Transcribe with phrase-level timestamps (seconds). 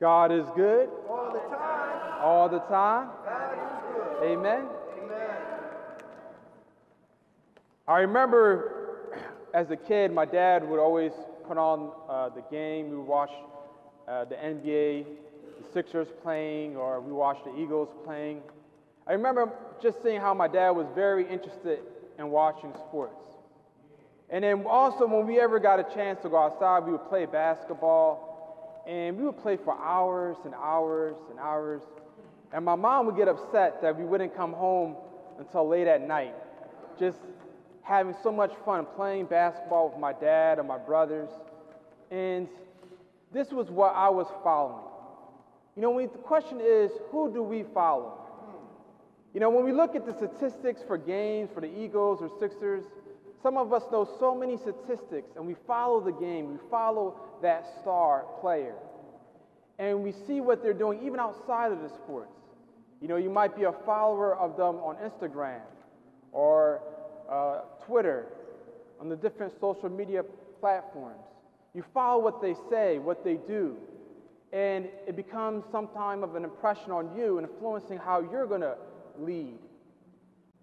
[0.00, 2.12] God is good all the time.
[2.22, 3.10] all the time.
[3.22, 4.32] God is good.
[4.32, 4.66] Amen.
[5.04, 5.36] Amen.
[7.86, 8.80] I remember
[9.52, 11.12] as a kid, my dad would always
[11.46, 12.88] put on uh, the game.
[12.88, 13.30] We would watch
[14.08, 18.40] uh, the NBA, the Sixers playing, or we watched the Eagles playing.
[19.06, 21.80] I remember just seeing how my dad was very interested
[22.18, 23.14] in watching sports.
[24.30, 27.26] And then also, when we ever got a chance to go outside, we would play
[27.26, 28.29] basketball,
[28.86, 31.82] and we would play for hours and hours and hours.
[32.52, 34.96] And my mom would get upset that we wouldn't come home
[35.38, 36.34] until late at night,
[36.98, 37.18] just
[37.82, 41.28] having so much fun playing basketball with my dad and my brothers.
[42.10, 42.48] And
[43.32, 44.84] this was what I was following.
[45.76, 48.18] You know, the question is, who do we follow?
[49.32, 52.84] You know, when we look at the statistics for games for the Eagles or Sixers,
[53.42, 57.64] some of us know so many statistics and we follow the game, we follow that
[57.80, 58.74] star player.
[59.78, 62.32] And we see what they're doing even outside of the sports.
[63.00, 65.62] You know, you might be a follower of them on Instagram
[66.32, 66.82] or
[67.30, 68.26] uh, Twitter,
[69.00, 70.22] on the different social media
[70.60, 71.24] platforms.
[71.74, 73.76] You follow what they say, what they do,
[74.52, 78.76] and it becomes some time of an impression on you, influencing how you're going to
[79.18, 79.58] lead.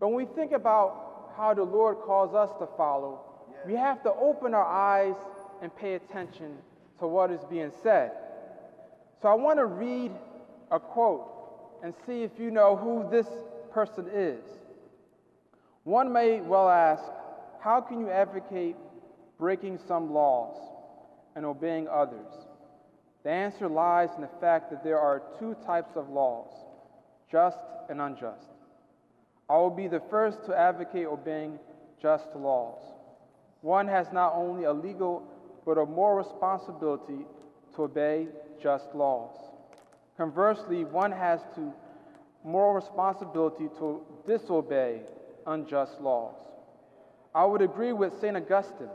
[0.00, 3.20] But when we think about how the Lord calls us to follow,
[3.66, 5.16] we have to open our eyes
[5.62, 6.56] and pay attention
[7.00, 8.12] to what is being said.
[9.22, 10.12] So I want to read
[10.70, 11.30] a quote
[11.82, 13.26] and see if you know who this
[13.72, 14.44] person is.
[15.84, 17.02] One may well ask,
[17.60, 18.76] how can you advocate
[19.38, 20.56] breaking some laws
[21.34, 22.32] and obeying others?
[23.22, 26.50] The answer lies in the fact that there are two types of laws
[27.30, 28.53] just and unjust.
[29.48, 31.58] I will be the first to advocate obeying
[32.00, 32.80] just laws.
[33.60, 35.22] One has not only a legal
[35.64, 37.24] but a moral responsibility
[37.74, 38.28] to obey
[38.62, 39.36] just laws.
[40.16, 41.72] Conversely, one has to
[42.44, 45.00] moral responsibility to disobey
[45.46, 46.36] unjust laws.
[47.34, 48.36] I would agree with St.
[48.36, 48.90] Augustine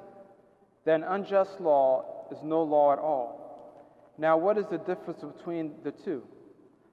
[0.85, 3.39] that an unjust law is no law at all.
[4.17, 6.23] Now, what is the difference between the two?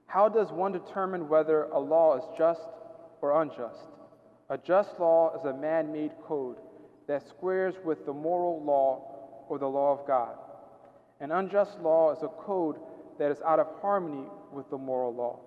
[0.07, 2.61] How does one determine whether a law is just
[3.21, 3.87] or unjust?
[4.49, 6.57] A just law is a man made code
[7.07, 10.35] that squares with the moral law or the law of God.
[11.19, 12.77] An unjust law is a code
[13.19, 15.39] that is out of harmony with the moral law.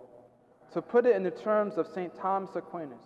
[0.75, 2.12] To put it in the terms of St.
[2.20, 3.03] Thomas Aquinas,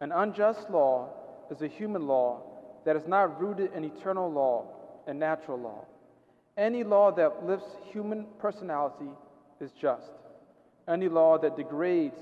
[0.00, 1.10] an unjust law
[1.50, 2.42] is a human law
[2.84, 4.66] that is not rooted in eternal law
[5.06, 5.84] and natural law.
[6.56, 9.10] Any law that lifts human personality
[9.60, 10.10] is just.
[10.88, 12.18] Any law that degrades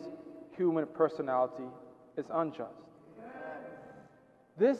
[0.60, 1.64] human personality
[2.18, 2.74] is unjust.
[4.58, 4.76] This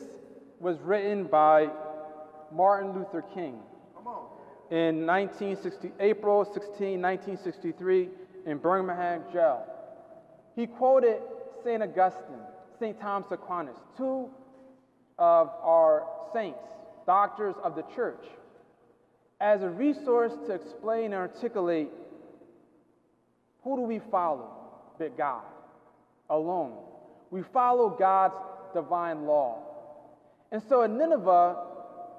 [0.60, 1.70] was written by
[2.52, 3.58] Martin Luther King
[4.70, 8.08] in 1960, April 16, 1963,
[8.44, 9.64] in Birmingham jail.
[10.54, 11.16] He quoted
[11.64, 11.82] St.
[11.82, 12.44] Augustine,
[12.78, 13.00] St.
[13.00, 14.28] Thomas Aquinas, two
[15.18, 16.60] of our saints,
[17.06, 18.26] doctors of the church,
[19.40, 21.88] as a resource to explain and articulate
[23.64, 24.60] who do we follow
[24.98, 25.42] but God
[26.30, 26.76] alone.
[27.30, 28.34] We follow God's
[28.72, 29.62] divine law.
[30.52, 31.56] And so in Nineveh,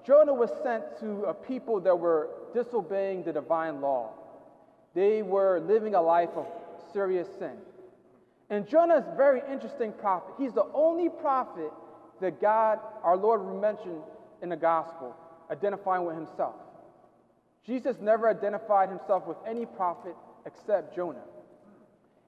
[0.05, 4.11] Jonah was sent to a people that were disobeying the divine law.
[4.93, 6.45] They were living a life of
[6.93, 7.57] serious sin.
[8.49, 10.33] And Jonah is a very interesting prophet.
[10.37, 11.71] He's the only prophet
[12.19, 14.01] that God, our Lord, mentioned
[14.41, 15.15] in the gospel,
[15.49, 16.55] identifying with himself.
[17.65, 21.23] Jesus never identified himself with any prophet except Jonah.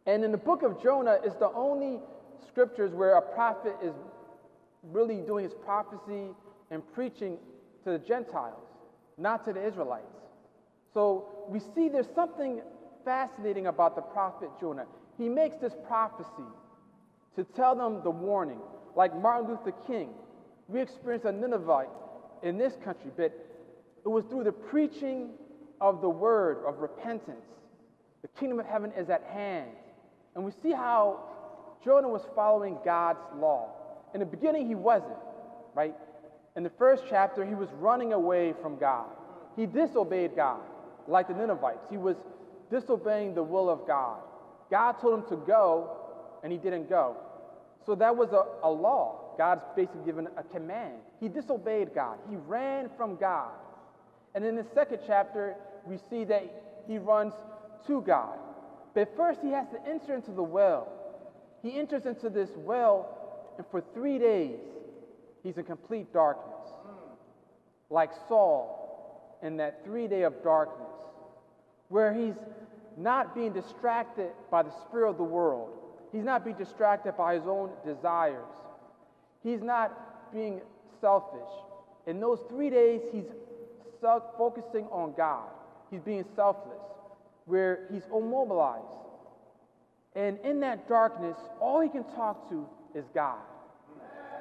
[0.05, 1.99] And in the book of Jonah it's the only
[2.47, 3.93] scriptures where a prophet is
[4.83, 6.27] really doing his prophecy
[6.71, 7.37] and preaching
[7.83, 8.67] to the Gentiles,
[9.17, 10.05] not to the Israelites.
[10.93, 12.61] So we see there's something
[13.05, 14.85] fascinating about the prophet Jonah.
[15.17, 16.49] He makes this prophecy
[17.35, 18.59] to tell them the warning.
[18.95, 20.09] Like Martin Luther King,
[20.67, 21.89] we experienced a Ninevite
[22.43, 23.33] in this country, but
[24.05, 25.31] it was through the preaching
[25.81, 27.45] of the word of repentance.
[28.21, 29.71] The kingdom of heaven is at hand.
[30.35, 31.19] And we see how
[31.83, 33.69] Jonah was following God's law.
[34.13, 35.17] In the beginning, he wasn't,
[35.73, 35.95] right?
[36.55, 39.07] In the first chapter, he was running away from God.
[39.55, 40.61] He disobeyed God,
[41.07, 41.85] like the Ninevites.
[41.89, 42.15] He was
[42.71, 44.19] disobeying the will of God.
[44.69, 45.97] God told him to go,
[46.43, 47.17] and he didn't go.
[47.85, 49.35] So that was a, a law.
[49.37, 50.93] God's basically given a command.
[51.19, 53.51] He disobeyed God, he ran from God.
[54.35, 56.43] And in the second chapter, we see that
[56.87, 57.33] he runs
[57.87, 58.37] to God.
[58.93, 60.87] But first, he has to enter into the well.
[61.61, 64.59] He enters into this well, and for three days,
[65.43, 66.69] he's in complete darkness.
[67.89, 70.87] Like Saul in that three day of darkness,
[71.89, 72.35] where he's
[72.97, 75.69] not being distracted by the spirit of the world.
[76.11, 78.45] He's not being distracted by his own desires.
[79.43, 80.61] He's not being
[81.01, 81.51] selfish.
[82.07, 83.25] In those three days, he's
[84.37, 85.49] focusing on God.
[85.89, 86.81] He's being selfless,
[87.45, 88.85] where he's immobilized.
[90.15, 93.39] And in that darkness, all he can talk to is God.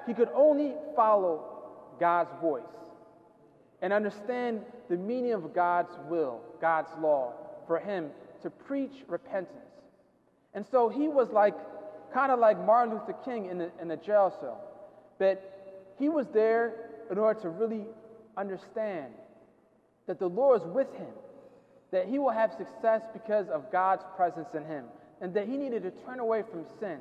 [0.06, 1.44] He could only follow
[1.98, 2.62] God's voice
[3.80, 7.32] and understand the meaning of God's will, God's law,
[7.66, 8.10] for him
[8.42, 9.58] to preach repentance.
[10.54, 11.54] And so he was like,
[12.12, 14.60] kind of like Martin Luther King in the, in the jail cell.
[15.18, 17.86] But he was there in order to really
[18.36, 19.12] understand
[20.06, 21.12] that the Lord is with him,
[21.92, 24.86] that he will have success because of God's presence in him,
[25.20, 26.98] and that he needed to turn away from sin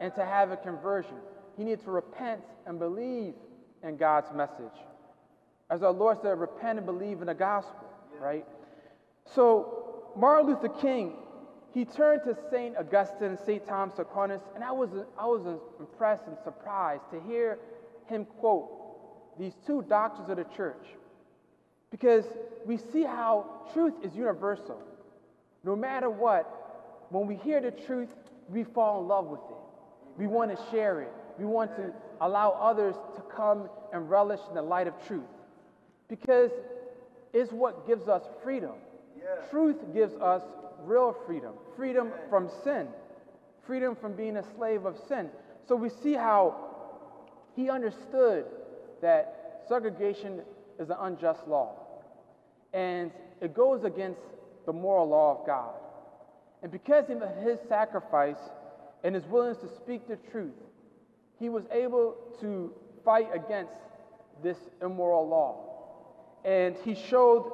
[0.00, 1.16] and to have a conversion.
[1.56, 3.34] He needed to repent and believe
[3.82, 4.76] in God's message.
[5.70, 7.86] As our Lord said, repent and believe in the gospel,
[8.20, 8.46] right?
[9.34, 11.12] So Martin Luther King,
[11.74, 12.76] he turned to St.
[12.76, 13.66] Augustine, St.
[13.66, 14.88] Thomas Aquinas, and I was,
[15.18, 17.58] I was impressed and surprised to hear
[18.06, 20.84] him quote these two doctors of the church.
[21.90, 22.24] Because
[22.66, 24.80] we see how truth is universal.
[25.64, 28.14] No matter what, when we hear the truth,
[28.48, 29.56] we fall in love with it.
[30.16, 31.12] We want to share it.
[31.38, 35.22] We want to allow others to come and relish in the light of truth.
[36.08, 36.50] Because
[37.32, 38.72] it's what gives us freedom.
[39.50, 40.42] Truth gives us
[40.84, 42.88] real freedom freedom from sin,
[43.64, 45.30] freedom from being a slave of sin.
[45.68, 46.56] So we see how
[47.54, 48.46] he understood
[49.00, 50.40] that segregation
[50.78, 51.88] is an unjust law
[52.72, 53.10] and
[53.40, 54.20] it goes against
[54.66, 55.74] the moral law of God.
[56.62, 58.38] And because of his sacrifice
[59.04, 60.54] and his willingness to speak the truth,
[61.38, 62.72] he was able to
[63.04, 63.72] fight against
[64.42, 65.64] this immoral law.
[66.44, 67.50] And he showed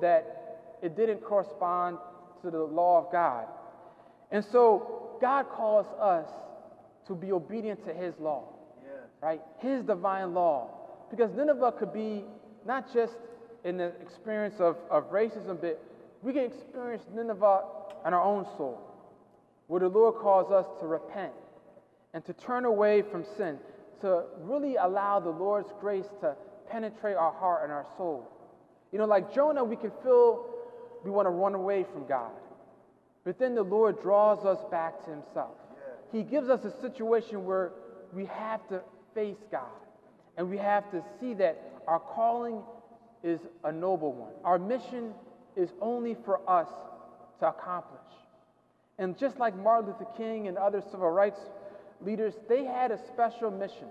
[0.00, 1.98] that it didn't correspond
[2.42, 3.46] to the law of God.
[4.30, 6.28] And so God calls us
[7.06, 8.44] to be obedient to his law,
[9.20, 9.40] right?
[9.58, 10.70] His divine law.
[11.10, 12.24] Because Nineveh could be
[12.66, 13.14] not just
[13.64, 15.82] in the experience of, of racism, but
[16.22, 17.62] we can experience Nineveh
[18.06, 18.80] in our own soul,
[19.66, 21.32] where the Lord calls us to repent
[22.14, 23.58] and to turn away from sin,
[24.00, 26.34] to really allow the Lord's grace to
[26.70, 28.28] penetrate our heart and our soul.
[28.92, 30.46] You know, like Jonah, we can feel
[31.04, 32.32] we want to run away from God.
[33.24, 35.54] But then the Lord draws us back to Himself.
[36.12, 37.72] He gives us a situation where
[38.12, 38.80] we have to
[39.14, 39.68] face God
[40.40, 42.62] and we have to see that our calling
[43.22, 44.32] is a noble one.
[44.42, 45.12] Our mission
[45.54, 46.66] is only for us
[47.40, 48.00] to accomplish.
[48.98, 51.38] And just like Martin Luther King and other civil rights
[52.00, 53.88] leaders, they had a special mission.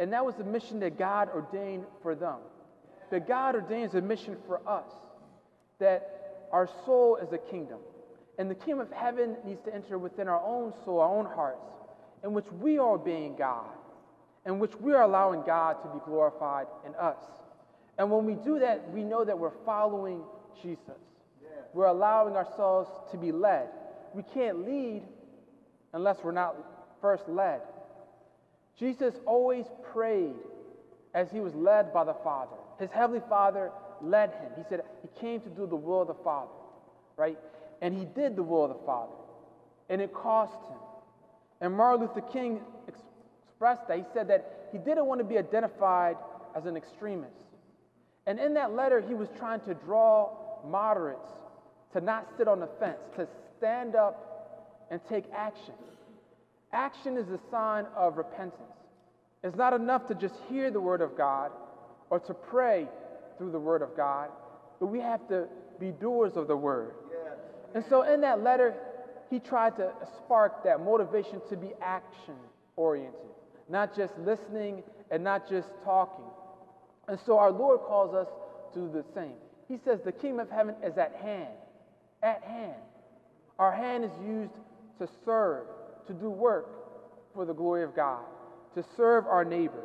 [0.00, 2.38] And that was the mission that God ordained for them.
[3.08, 4.90] But God ordains a mission for us
[5.78, 7.78] that our soul is a kingdom.
[8.36, 11.70] And the kingdom of heaven needs to enter within our own soul, our own hearts,
[12.24, 13.77] in which we are obeying God,
[14.48, 17.18] in which we are allowing God to be glorified in us.
[17.98, 20.22] And when we do that, we know that we're following
[20.62, 21.02] Jesus.
[21.74, 23.68] We're allowing ourselves to be led.
[24.14, 25.02] We can't lead
[25.92, 26.56] unless we're not
[27.02, 27.60] first led.
[28.78, 30.36] Jesus always prayed
[31.12, 32.56] as he was led by the Father.
[32.80, 33.70] His heavenly Father
[34.00, 34.52] led him.
[34.56, 36.52] He said he came to do the will of the Father,
[37.18, 37.38] right?
[37.82, 39.12] And he did the will of the Father,
[39.90, 40.78] and it cost him.
[41.60, 42.60] And Martin Luther King
[43.58, 43.98] expressed that.
[43.98, 46.16] He said that he didn't want to be identified
[46.54, 47.32] as an extremist.
[48.26, 50.30] And in that letter, he was trying to draw
[50.64, 51.26] moderates
[51.92, 55.74] to not sit on the fence, to stand up and take action.
[56.72, 58.62] Action is a sign of repentance.
[59.42, 61.50] It's not enough to just hear the word of God
[62.10, 62.86] or to pray
[63.38, 64.28] through the word of God,
[64.78, 65.48] but we have to
[65.80, 66.92] be doers of the word.
[67.74, 68.74] And so in that letter,
[69.30, 72.34] he tried to spark that motivation to be action
[72.76, 73.18] oriented,
[73.68, 76.24] not just listening and not just talking.
[77.08, 78.28] And so our Lord calls us
[78.74, 79.34] to do the same.
[79.68, 81.54] He says the kingdom of heaven is at hand.
[82.22, 82.82] At hand.
[83.58, 84.52] Our hand is used
[84.98, 85.66] to serve,
[86.06, 88.22] to do work for the glory of God,
[88.74, 89.82] to serve our neighbor.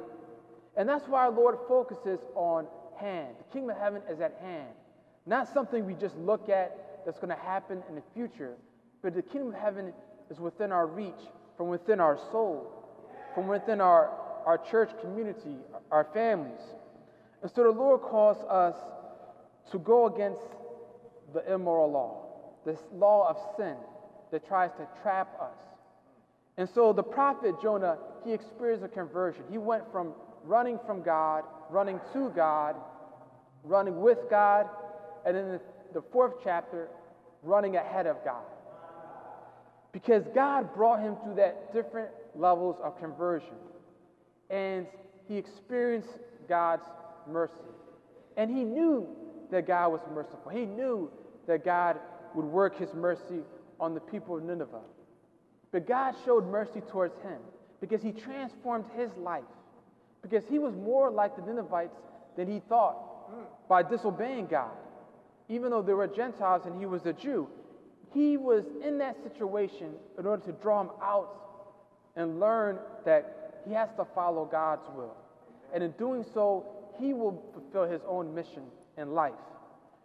[0.78, 3.36] And that's why our Lord focuses on hand.
[3.38, 4.70] The kingdom of heaven is at hand.
[5.26, 8.56] Not something we just look at that's going to happen in the future,
[9.02, 9.94] but the kingdom of heaven
[10.30, 11.14] is within our reach,
[11.58, 12.83] from within our soul,
[13.34, 14.12] from within our,
[14.46, 15.58] our church community,
[15.92, 16.62] our families.
[17.42, 18.76] And so the Lord calls us
[19.72, 20.42] to go against
[21.34, 22.26] the immoral law,
[22.66, 23.76] this law of sin
[24.32, 25.58] that tries to trap us.
[26.58, 29.44] And so the prophet Jonah, he experienced a conversion.
[29.50, 30.14] He went from
[30.44, 32.76] running from God, running to God,
[33.64, 34.68] running with God,
[35.26, 35.60] and in
[35.94, 36.90] the, fourth chapter,
[37.42, 38.44] running ahead of God.
[39.92, 43.56] Because God brought him through that different levels of conversion.
[44.50, 44.86] And
[45.28, 46.10] he experienced
[46.48, 46.86] God's
[47.30, 47.54] mercy.
[48.38, 49.08] And he knew
[49.52, 50.52] that God was merciful.
[50.52, 51.10] He knew
[51.48, 52.00] that God
[52.36, 53.42] would work his mercy
[53.80, 54.82] on the people of Nineveh.
[55.72, 57.40] But God showed mercy towards him
[57.82, 59.44] because he transformed his life.
[60.22, 61.98] Because he was more like the Ninevites
[62.38, 64.72] than he thought by disobeying God.
[65.50, 67.48] Even though they were Gentiles and he was a Jew,
[68.14, 71.43] he was in that situation in order to draw him out
[72.16, 75.16] and learn that he has to follow God's will.
[75.74, 76.66] And in doing so,
[77.00, 78.64] he will fulfill his own mission
[78.98, 79.34] in life.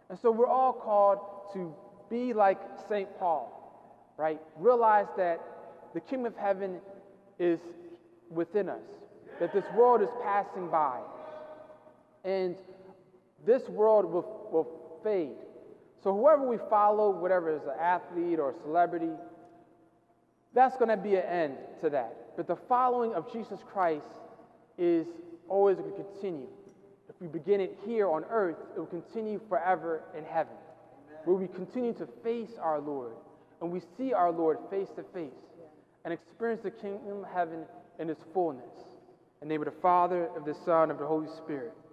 [0.09, 1.19] And so we're all called
[1.53, 1.73] to
[2.09, 3.07] be like St.
[3.19, 4.39] Paul, right?
[4.57, 5.39] Realize that
[5.93, 6.79] the kingdom of heaven
[7.37, 7.59] is
[8.29, 8.81] within us,
[9.39, 10.99] that this world is passing by,
[12.23, 12.55] and
[13.45, 15.37] this world will, will fade.
[16.03, 19.11] So, whoever we follow, whatever is an athlete or a celebrity,
[20.53, 22.15] that's going to be an end to that.
[22.35, 24.05] But the following of Jesus Christ
[24.77, 25.07] is
[25.47, 26.47] always going to continue.
[27.09, 30.53] If we begin it here on earth, it will continue forever in heaven,
[31.25, 33.13] where we continue to face our Lord
[33.61, 35.33] and we see our Lord face to face
[36.05, 37.65] and experience the kingdom of heaven
[37.99, 38.71] in its fullness.
[39.41, 41.73] In the name of the Father, of the Son, of the Holy Spirit.
[41.73, 41.88] Amen.